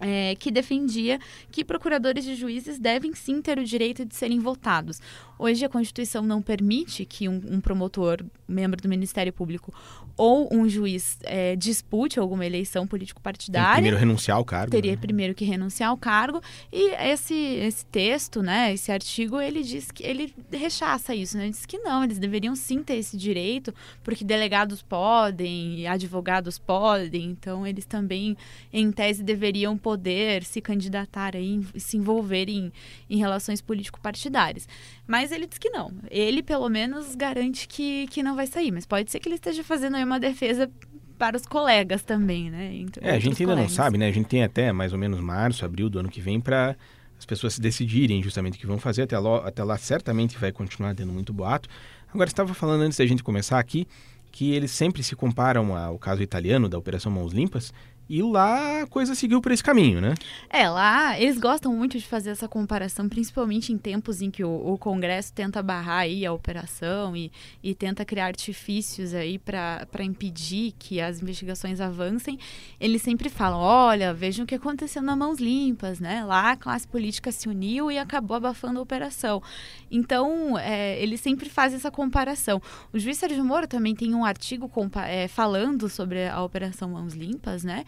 é, 0.00 0.34
que 0.36 0.50
defendia 0.50 1.18
que 1.50 1.64
procuradores 1.64 2.26
e 2.26 2.34
juízes 2.34 2.78
devem 2.78 3.14
sim 3.14 3.40
ter 3.40 3.58
o 3.58 3.64
direito 3.64 4.04
de 4.04 4.14
serem 4.14 4.38
votados. 4.38 5.00
Hoje 5.38 5.64
a 5.64 5.68
Constituição 5.68 6.22
não 6.22 6.42
permite 6.42 7.04
que 7.04 7.28
um, 7.28 7.40
um 7.50 7.60
promotor, 7.60 8.24
membro 8.46 8.80
do 8.80 8.88
Ministério 8.88 9.32
Público 9.32 9.72
ou 10.16 10.48
um 10.52 10.68
juiz 10.68 11.16
é, 11.22 11.54
dispute 11.54 12.18
alguma 12.18 12.44
eleição 12.44 12.88
político-partidária. 12.88 13.74
primeiro 13.74 13.96
renunciar 13.96 14.36
ao 14.36 14.44
cargo. 14.44 14.72
Teria 14.72 14.90
né? 14.92 14.96
primeiro 14.96 15.34
que 15.34 15.44
renunciar 15.44 15.90
ao 15.90 15.96
cargo. 15.96 16.42
E 16.72 16.90
esse, 16.96 17.34
esse 17.34 17.86
texto, 17.86 18.42
né, 18.42 18.74
esse 18.74 18.90
artigo, 18.90 19.40
ele 19.40 19.62
diz 19.62 19.92
que 19.92 20.02
ele 20.02 20.34
rechaça 20.50 21.14
isso, 21.14 21.36
né? 21.36 21.44
Ele 21.44 21.52
diz 21.52 21.64
que 21.64 21.78
não, 21.78 22.02
eles 22.02 22.18
deveriam 22.18 22.56
sim 22.56 22.82
ter 22.82 22.96
esse 22.96 23.16
direito, 23.16 23.72
porque 24.02 24.24
delegados 24.24 24.82
podem, 24.82 25.86
advogados 25.86 26.58
podem, 26.58 27.30
então 27.30 27.64
eles 27.64 27.84
também, 27.84 28.36
em 28.72 28.90
tese, 28.90 29.22
deveriam 29.22 29.78
poder 29.88 30.44
se 30.44 30.60
candidatar 30.60 31.34
aí, 31.34 31.64
se 31.76 31.96
envolver 31.96 32.46
em, 32.50 32.70
em 33.08 33.16
relações 33.16 33.62
político-partidárias. 33.62 34.68
Mas 35.06 35.32
ele 35.32 35.46
diz 35.46 35.56
que 35.56 35.70
não. 35.70 35.90
Ele, 36.10 36.42
pelo 36.42 36.68
menos, 36.68 37.14
garante 37.14 37.66
que, 37.66 38.06
que 38.08 38.22
não 38.22 38.36
vai 38.36 38.46
sair. 38.46 38.70
Mas 38.70 38.84
pode 38.84 39.10
ser 39.10 39.18
que 39.18 39.26
ele 39.26 39.36
esteja 39.36 39.64
fazendo 39.64 39.96
aí 39.96 40.04
uma 40.04 40.20
defesa 40.20 40.70
para 41.16 41.38
os 41.38 41.46
colegas 41.46 42.02
também, 42.02 42.50
né? 42.50 42.74
Entre 42.74 43.02
é, 43.02 43.12
a 43.12 43.18
gente 43.18 43.42
ainda 43.42 43.54
colegas. 43.54 43.70
não 43.70 43.76
sabe, 43.82 43.96
né? 43.96 44.08
A 44.08 44.12
gente 44.12 44.26
tem 44.26 44.44
até 44.44 44.72
mais 44.72 44.92
ou 44.92 44.98
menos 44.98 45.20
março, 45.20 45.64
abril 45.64 45.88
do 45.88 45.98
ano 45.98 46.10
que 46.10 46.20
vem 46.20 46.38
para 46.38 46.76
as 47.18 47.24
pessoas 47.24 47.54
se 47.54 47.62
decidirem 47.62 48.22
justamente 48.22 48.56
o 48.56 48.60
que 48.60 48.66
vão 48.66 48.78
fazer. 48.78 49.04
Até 49.04 49.18
lá, 49.18 49.48
até 49.48 49.64
lá 49.64 49.78
certamente 49.78 50.36
vai 50.36 50.52
continuar 50.52 50.94
tendo 50.94 51.14
muito 51.14 51.32
boato. 51.32 51.66
Agora, 52.12 52.28
estava 52.28 52.52
falando 52.52 52.82
antes 52.82 52.98
da 52.98 53.06
gente 53.06 53.22
começar 53.22 53.58
aqui 53.58 53.88
que 54.30 54.52
eles 54.52 54.70
sempre 54.70 55.02
se 55.02 55.16
comparam 55.16 55.74
ao 55.74 55.98
caso 55.98 56.22
italiano 56.22 56.68
da 56.68 56.76
Operação 56.76 57.10
Mãos 57.10 57.32
Limpas 57.32 57.72
e 58.08 58.22
lá 58.22 58.82
a 58.82 58.86
coisa 58.86 59.14
seguiu 59.14 59.40
por 59.40 59.52
esse 59.52 59.62
caminho, 59.62 60.00
né? 60.00 60.14
É, 60.48 60.68
lá 60.68 61.18
eles 61.20 61.38
gostam 61.38 61.74
muito 61.74 61.98
de 61.98 62.06
fazer 62.06 62.30
essa 62.30 62.48
comparação, 62.48 63.08
principalmente 63.08 63.72
em 63.72 63.76
tempos 63.76 64.22
em 64.22 64.30
que 64.30 64.42
o, 64.42 64.72
o 64.72 64.78
Congresso 64.78 65.32
tenta 65.32 65.62
barrar 65.62 66.00
aí 66.00 66.24
a 66.24 66.32
operação 66.32 67.14
e, 67.14 67.30
e 67.62 67.74
tenta 67.74 68.04
criar 68.04 68.26
artifícios 68.26 69.12
aí 69.12 69.38
para 69.38 70.02
impedir 70.02 70.72
que 70.78 71.00
as 71.00 71.20
investigações 71.20 71.80
avancem. 71.80 72.38
Eles 72.80 73.02
sempre 73.02 73.28
falam: 73.28 73.58
olha, 73.58 74.14
vejam 74.14 74.44
o 74.44 74.46
que 74.46 74.54
aconteceu 74.54 75.02
na 75.02 75.14
Mãos 75.14 75.38
Limpas, 75.38 76.00
né? 76.00 76.24
Lá 76.24 76.52
a 76.52 76.56
classe 76.56 76.88
política 76.88 77.30
se 77.30 77.48
uniu 77.48 77.90
e 77.90 77.98
acabou 77.98 78.36
abafando 78.36 78.78
a 78.78 78.82
operação. 78.82 79.42
Então, 79.90 80.58
é, 80.58 81.00
eles 81.02 81.20
sempre 81.20 81.48
fazem 81.48 81.76
essa 81.76 81.90
comparação. 81.90 82.60
O 82.92 82.98
juiz 82.98 83.18
Sérgio 83.18 83.44
Moro 83.44 83.66
também 83.66 83.94
tem 83.94 84.14
um 84.14 84.24
artigo 84.24 84.70
é, 85.06 85.28
falando 85.28 85.88
sobre 85.88 86.26
a 86.28 86.42
Operação 86.42 86.90
Mãos 86.90 87.14
Limpas, 87.14 87.64
né? 87.64 87.84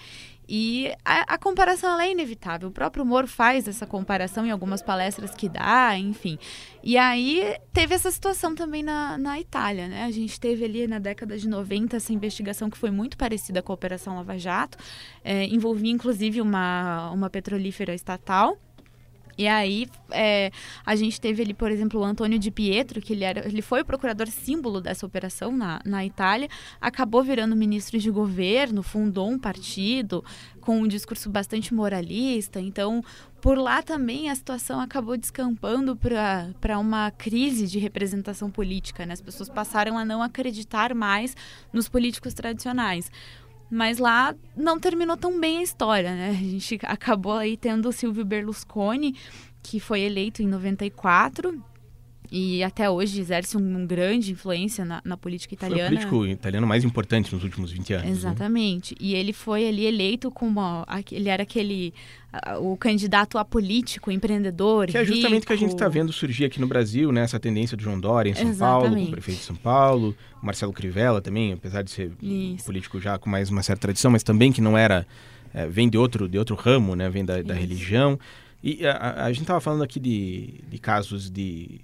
E 0.52 0.92
a, 1.04 1.35
a 1.35 1.38
comparação 1.38 2.00
é 2.00 2.11
inevitável. 2.11 2.71
O 2.71 2.73
próprio 2.73 3.07
Moro 3.07 3.28
faz 3.28 3.69
essa 3.69 3.87
comparação 3.87 4.45
em 4.45 4.50
algumas 4.50 4.83
palestras 4.83 5.33
que 5.33 5.49
dá, 5.49 5.97
enfim. 5.97 6.40
E 6.83 6.99
aí 6.99 7.57
teve 7.73 7.95
essa 7.95 8.11
situação 8.11 8.52
também 8.52 8.83
na, 8.83 9.16
na 9.16 9.38
Itália, 9.38 9.87
né? 9.87 10.02
A 10.02 10.11
gente 10.11 10.40
teve 10.40 10.64
ali 10.64 10.88
na 10.88 10.99
década 10.99 11.38
de 11.38 11.49
90 11.49 11.97
essa 11.97 12.12
investigação 12.12 12.69
que 12.69 12.76
foi 12.76 12.90
muito 12.90 13.16
parecida 13.16 13.62
com 13.62 13.71
a 13.71 13.76
Operação 13.76 14.16
Lava 14.16 14.37
Jato, 14.37 14.76
é, 15.23 15.45
envolvia 15.45 15.92
inclusive 15.92 16.40
uma, 16.40 17.12
uma 17.12 17.30
petrolífera 17.30 17.95
estatal. 17.95 18.59
E 19.40 19.49
aí 19.49 19.88
é, 20.11 20.50
a 20.85 20.94
gente 20.94 21.18
teve 21.18 21.42
ali, 21.42 21.54
por 21.54 21.70
exemplo, 21.70 21.99
o 21.99 22.04
Antônio 22.04 22.38
Di 22.38 22.50
Pietro, 22.50 23.00
que 23.00 23.14
ele, 23.14 23.25
era, 23.25 23.49
ele 23.49 23.62
foi 23.62 23.80
o 23.80 23.85
procurador 23.87 24.26
símbolo 24.26 24.82
dessa 24.82 25.06
operação 25.06 25.50
na, 25.50 25.80
na 25.82 26.04
Itália, 26.04 26.47
acabou 26.78 27.23
virando 27.23 27.56
ministro 27.56 27.99
de 27.99 28.11
governo, 28.11 28.82
fundou 28.82 29.30
um 29.30 29.38
partido 29.38 30.23
com 30.61 30.82
um 30.82 30.87
discurso 30.87 31.30
bastante 31.30 31.73
moralista. 31.73 32.61
Então, 32.61 33.02
por 33.40 33.56
lá 33.56 33.82
também 33.82 34.28
a 34.28 34.35
situação 34.35 34.78
acabou 34.78 35.16
descampando 35.16 35.97
para 35.97 36.78
uma 36.78 37.11
crise 37.11 37.66
de 37.66 37.78
representação 37.78 38.50
política. 38.50 39.06
Né? 39.06 39.14
As 39.14 39.23
pessoas 39.23 39.49
passaram 39.49 39.97
a 39.97 40.04
não 40.04 40.23
acreditar 40.23 40.94
mais 40.94 41.35
nos 41.73 41.88
políticos 41.88 42.35
tradicionais. 42.35 43.11
Mas 43.70 43.98
lá 43.98 44.34
não 44.56 44.80
terminou 44.80 45.16
tão 45.16 45.38
bem 45.38 45.58
a 45.58 45.62
história, 45.62 46.14
né? 46.14 46.30
A 46.30 46.34
gente 46.34 46.78
acabou 46.82 47.34
aí 47.34 47.56
tendo 47.56 47.88
o 47.88 47.92
Silvio 47.92 48.24
Berlusconi, 48.24 49.14
que 49.62 49.78
foi 49.78 50.00
eleito 50.00 50.42
em 50.42 50.46
94 50.46 51.62
e 52.30 52.62
até 52.62 52.88
hoje 52.88 53.20
exerce 53.20 53.56
uma 53.56 53.84
grande 53.84 54.32
influência 54.32 54.84
na, 54.84 55.02
na, 55.04 55.16
política 55.16 55.54
italiana. 55.54 55.88
Foi 55.88 55.96
o 55.96 56.08
político 56.10 56.26
italiano 56.26 56.66
mais 56.66 56.84
importante 56.84 57.34
nos 57.34 57.42
últimos 57.42 57.72
20 57.72 57.92
anos. 57.94 58.06
Né? 58.06 58.12
Exatamente. 58.12 58.94
Né? 58.94 58.99
E 59.00 59.14
ele 59.14 59.32
foi 59.32 59.66
ali 59.66 59.84
eleito 59.84 60.30
como 60.30 60.60
ele 61.10 61.28
era 61.28 61.42
aquele 61.42 61.92
o 62.60 62.76
candidato 62.76 63.38
a 63.38 63.44
político, 63.44 64.10
empreendedor, 64.10 64.87
Que 64.87 64.96
é 64.96 65.04
justamente 65.04 65.40
rico. 65.40 65.44
o 65.44 65.46
que 65.49 65.52
a 65.52 65.56
gente 65.56 65.72
está 65.72 65.88
vendo 65.88 66.12
surgir 66.12 66.44
aqui 66.44 66.60
no 66.60 66.68
Brasil, 66.68 67.10
né? 67.10 67.22
Essa 67.22 67.40
tendência 67.40 67.76
do 67.76 67.82
João 67.82 67.99
Dória 67.99 68.30
em 68.30 68.34
São 68.34 68.49
Exatamente. 68.49 68.92
Paulo, 68.92 69.08
o 69.08 69.10
prefeito 69.10 69.38
de 69.38 69.44
São 69.44 69.56
Paulo, 69.56 70.16
Marcelo 70.40 70.72
Crivella 70.72 71.20
também, 71.20 71.52
apesar 71.52 71.82
de 71.82 71.90
ser 71.90 72.12
Isso. 72.22 72.64
político 72.64 73.00
já 73.00 73.18
com 73.18 73.28
mais 73.28 73.50
uma 73.50 73.64
certa 73.64 73.82
tradição, 73.82 74.12
mas 74.12 74.22
também 74.22 74.52
que 74.52 74.60
não 74.60 74.78
era 74.78 75.04
é, 75.52 75.66
vem 75.66 75.88
de 75.88 75.99
outro 75.99 76.28
de 76.28 76.38
outro 76.38 76.54
ramo, 76.54 76.94
né? 76.94 77.10
Vem 77.10 77.25
da, 77.25 77.42
da 77.42 77.54
religião. 77.54 78.16
E 78.62 78.87
a, 78.87 79.25
a 79.25 79.32
gente 79.32 79.42
estava 79.42 79.60
falando 79.60 79.82
aqui 79.82 79.99
de, 79.99 80.60
de 80.68 80.78
casos 80.78 81.28
de 81.28 81.80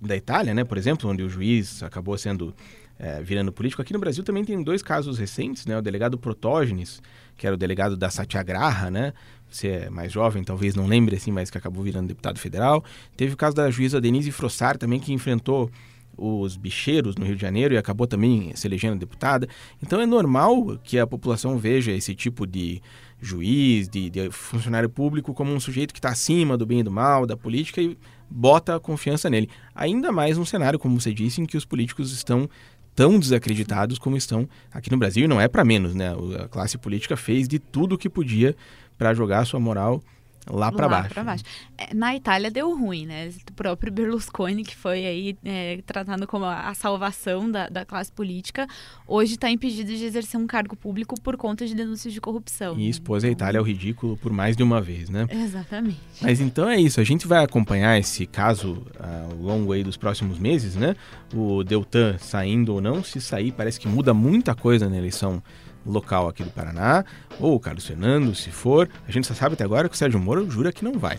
da 0.00 0.16
Itália, 0.16 0.54
né, 0.54 0.64
por 0.64 0.78
exemplo, 0.78 1.10
onde 1.10 1.22
o 1.22 1.28
juiz 1.28 1.82
acabou 1.82 2.16
sendo 2.16 2.54
é, 2.98 3.22
virando 3.22 3.50
político. 3.50 3.80
Aqui 3.80 3.92
no 3.92 3.98
Brasil 3.98 4.22
também 4.22 4.44
tem 4.44 4.62
dois 4.62 4.82
casos 4.82 5.18
recentes, 5.18 5.64
né? 5.64 5.76
O 5.78 5.82
delegado 5.82 6.18
Protógenes, 6.18 7.02
que 7.36 7.46
era 7.46 7.54
o 7.54 7.58
delegado 7.58 7.96
da 7.96 8.10
Satyagraha, 8.10 8.90
né? 8.90 9.14
Você 9.50 9.68
é 9.68 9.90
mais 9.90 10.12
jovem, 10.12 10.44
talvez 10.44 10.74
não 10.74 10.86
lembre 10.86 11.16
assim, 11.16 11.32
mas 11.32 11.50
que 11.50 11.56
acabou 11.56 11.82
virando 11.82 12.08
deputado 12.08 12.38
federal. 12.38 12.84
Teve 13.16 13.34
o 13.34 13.36
caso 13.36 13.56
da 13.56 13.70
juíza 13.70 14.00
Denise 14.00 14.30
Frossar 14.30 14.76
também, 14.76 15.00
que 15.00 15.12
enfrentou 15.12 15.70
os 16.16 16.56
bicheiros 16.56 17.16
no 17.16 17.24
Rio 17.24 17.34
de 17.34 17.42
Janeiro 17.42 17.74
e 17.74 17.78
acabou 17.78 18.06
também 18.06 18.52
se 18.54 18.66
elegendo 18.66 18.98
deputada. 18.98 19.48
Então 19.82 20.00
é 20.00 20.06
normal 20.06 20.78
que 20.82 20.98
a 20.98 21.06
população 21.06 21.58
veja 21.58 21.92
esse 21.92 22.14
tipo 22.14 22.46
de 22.46 22.82
juiz, 23.20 23.88
de, 23.88 24.10
de 24.10 24.30
funcionário 24.30 24.88
público 24.88 25.34
como 25.34 25.52
um 25.52 25.60
sujeito 25.60 25.92
que 25.92 25.98
está 25.98 26.10
acima 26.10 26.56
do 26.56 26.66
bem 26.66 26.80
e 26.80 26.82
do 26.82 26.90
mal, 26.90 27.26
da 27.26 27.36
política 27.36 27.80
e 27.80 27.96
bota 28.30 28.76
a 28.76 28.80
confiança 28.80 29.28
nele. 29.28 29.48
Ainda 29.74 30.12
mais 30.12 30.38
num 30.38 30.44
cenário, 30.44 30.78
como 30.78 31.00
você 31.00 31.12
disse, 31.12 31.40
em 31.40 31.46
que 31.46 31.56
os 31.56 31.64
políticos 31.64 32.12
estão 32.12 32.48
tão 32.94 33.18
desacreditados 33.18 33.98
como 33.98 34.16
estão 34.16 34.48
aqui 34.72 34.90
no 34.90 34.98
Brasil, 34.98 35.24
e 35.24 35.28
não 35.28 35.40
é 35.40 35.48
para 35.48 35.64
menos, 35.64 35.94
né? 35.94 36.12
A 36.38 36.48
classe 36.48 36.76
política 36.76 37.16
fez 37.16 37.48
de 37.48 37.58
tudo 37.58 37.94
o 37.94 37.98
que 37.98 38.10
podia 38.10 38.54
para 38.98 39.14
jogar 39.14 39.44
sua 39.46 39.60
moral 39.60 40.02
lá 40.48 40.72
para 40.72 40.88
baixo. 40.88 41.10
Pra 41.10 41.24
baixo. 41.24 41.44
É, 41.76 41.94
na 41.94 42.14
Itália 42.14 42.50
deu 42.50 42.76
ruim, 42.76 43.06
né? 43.06 43.30
O 43.48 43.52
próprio 43.52 43.92
Berlusconi, 43.92 44.64
que 44.64 44.76
foi 44.76 45.04
aí 45.06 45.38
é, 45.44 45.80
tratado 45.84 46.26
como 46.26 46.44
a 46.44 46.72
salvação 46.74 47.50
da, 47.50 47.68
da 47.68 47.84
classe 47.84 48.10
política, 48.12 48.66
hoje 49.06 49.34
está 49.34 49.50
impedido 49.50 49.90
de 49.94 50.04
exercer 50.04 50.40
um 50.40 50.46
cargo 50.46 50.76
público 50.76 51.20
por 51.20 51.36
conta 51.36 51.66
de 51.66 51.74
denúncias 51.74 52.12
de 52.12 52.20
corrupção. 52.20 52.78
E 52.78 52.88
expôs 52.88 53.24
a 53.24 53.28
Itália 53.28 53.58
ao 53.58 53.64
ridículo 53.64 54.16
por 54.16 54.32
mais 54.32 54.56
de 54.56 54.62
uma 54.62 54.80
vez, 54.80 55.10
né? 55.10 55.26
Exatamente. 55.30 56.00
Mas 56.20 56.40
então 56.40 56.68
é 56.68 56.80
isso, 56.80 57.00
a 57.00 57.04
gente 57.04 57.26
vai 57.26 57.44
acompanhar 57.44 57.98
esse 57.98 58.26
caso 58.26 58.86
ao 58.98 59.36
longo 59.36 59.72
aí 59.72 59.82
dos 59.82 59.96
próximos 59.96 60.38
meses, 60.38 60.74
né? 60.76 60.94
O 61.34 61.62
Deltan 61.62 62.16
saindo 62.18 62.74
ou 62.74 62.80
não, 62.80 63.02
se 63.02 63.20
sair 63.20 63.52
parece 63.52 63.78
que 63.78 63.88
muda 63.88 64.14
muita 64.14 64.54
coisa 64.54 64.88
na 64.88 64.96
eleição 64.96 65.42
local 65.84 66.28
aqui 66.28 66.42
do 66.42 66.50
Paraná, 66.50 67.04
ou 67.38 67.54
o 67.54 67.60
Carlos 67.60 67.86
Fernando, 67.86 68.34
se 68.34 68.50
for. 68.50 68.88
A 69.06 69.10
gente 69.10 69.26
só 69.26 69.34
sabe 69.34 69.54
até 69.54 69.64
agora 69.64 69.88
que 69.88 69.94
o 69.94 69.98
Sérgio 69.98 70.20
Moro 70.20 70.50
jura 70.50 70.72
que 70.72 70.84
não 70.84 70.98
vai. 70.98 71.18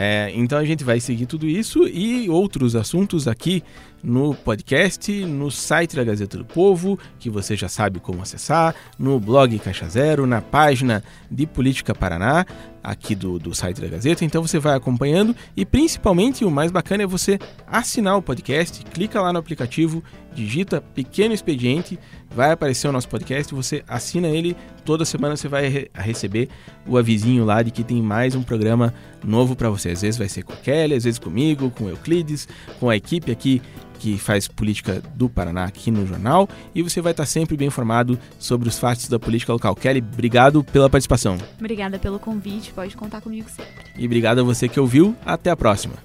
É, 0.00 0.30
então 0.32 0.56
a 0.56 0.64
gente 0.64 0.84
vai 0.84 1.00
seguir 1.00 1.26
tudo 1.26 1.44
isso 1.44 1.88
e 1.88 2.30
outros 2.30 2.76
assuntos 2.76 3.26
aqui 3.26 3.64
no 4.00 4.32
podcast, 4.32 5.12
no 5.24 5.50
site 5.50 5.96
da 5.96 6.04
Gazeta 6.04 6.38
do 6.38 6.44
Povo, 6.44 6.96
que 7.18 7.28
você 7.28 7.56
já 7.56 7.68
sabe 7.68 7.98
como 7.98 8.22
acessar, 8.22 8.76
no 8.96 9.18
blog 9.18 9.58
Caixa 9.58 9.88
Zero, 9.88 10.24
na 10.24 10.40
página 10.40 11.02
de 11.28 11.48
Política 11.48 11.96
Paraná, 11.96 12.46
aqui 12.80 13.14
do, 13.14 13.40
do 13.40 13.52
site 13.52 13.80
da 13.80 13.88
Gazeta. 13.88 14.24
Então 14.24 14.40
você 14.40 14.60
vai 14.60 14.76
acompanhando 14.76 15.34
e 15.56 15.66
principalmente 15.66 16.44
o 16.44 16.50
mais 16.50 16.70
bacana 16.70 17.02
é 17.02 17.06
você 17.06 17.36
assinar 17.66 18.16
o 18.16 18.22
podcast, 18.22 18.84
clica 18.84 19.20
lá 19.20 19.32
no 19.32 19.38
aplicativo, 19.40 20.02
digita 20.32 20.80
Pequeno 20.80 21.34
Expediente, 21.34 21.98
vai 22.30 22.52
aparecer 22.52 22.86
o 22.86 22.92
nosso 22.92 23.08
podcast, 23.08 23.52
você 23.52 23.82
assina 23.88 24.28
ele, 24.28 24.56
toda 24.88 25.04
semana 25.04 25.36
você 25.36 25.48
vai 25.48 25.68
re 25.68 25.90
receber 25.94 26.48
o 26.86 26.96
avisinho 26.96 27.44
lá 27.44 27.62
de 27.62 27.70
que 27.70 27.84
tem 27.84 28.00
mais 28.00 28.34
um 28.34 28.42
programa 28.42 28.94
novo 29.22 29.54
para 29.54 29.68
você. 29.68 29.90
Às 29.90 30.00
vezes 30.00 30.16
vai 30.16 30.30
ser 30.30 30.44
com 30.44 30.54
a 30.54 30.56
Kelly, 30.56 30.94
às 30.94 31.04
vezes 31.04 31.18
comigo, 31.18 31.70
com 31.70 31.84
o 31.84 31.88
Euclides, 31.90 32.48
com 32.80 32.88
a 32.88 32.96
equipe 32.96 33.30
aqui 33.30 33.60
que 33.98 34.16
faz 34.16 34.48
política 34.48 35.02
do 35.14 35.28
Paraná 35.28 35.64
aqui 35.64 35.90
no 35.90 36.06
jornal 36.06 36.48
e 36.74 36.82
você 36.82 37.02
vai 37.02 37.10
estar 37.12 37.26
sempre 37.26 37.54
bem 37.54 37.68
informado 37.68 38.18
sobre 38.38 38.66
os 38.66 38.78
fatos 38.78 39.08
da 39.10 39.18
política 39.18 39.52
local. 39.52 39.76
Kelly, 39.76 40.02
obrigado 40.10 40.64
pela 40.64 40.88
participação. 40.88 41.36
Obrigada 41.58 41.98
pelo 41.98 42.18
convite, 42.18 42.72
pode 42.72 42.96
contar 42.96 43.20
comigo 43.20 43.50
sempre. 43.50 43.84
E 43.94 44.06
obrigado 44.06 44.38
a 44.38 44.42
você 44.42 44.70
que 44.70 44.80
ouviu. 44.80 45.14
Até 45.26 45.50
a 45.50 45.56
próxima. 45.56 45.96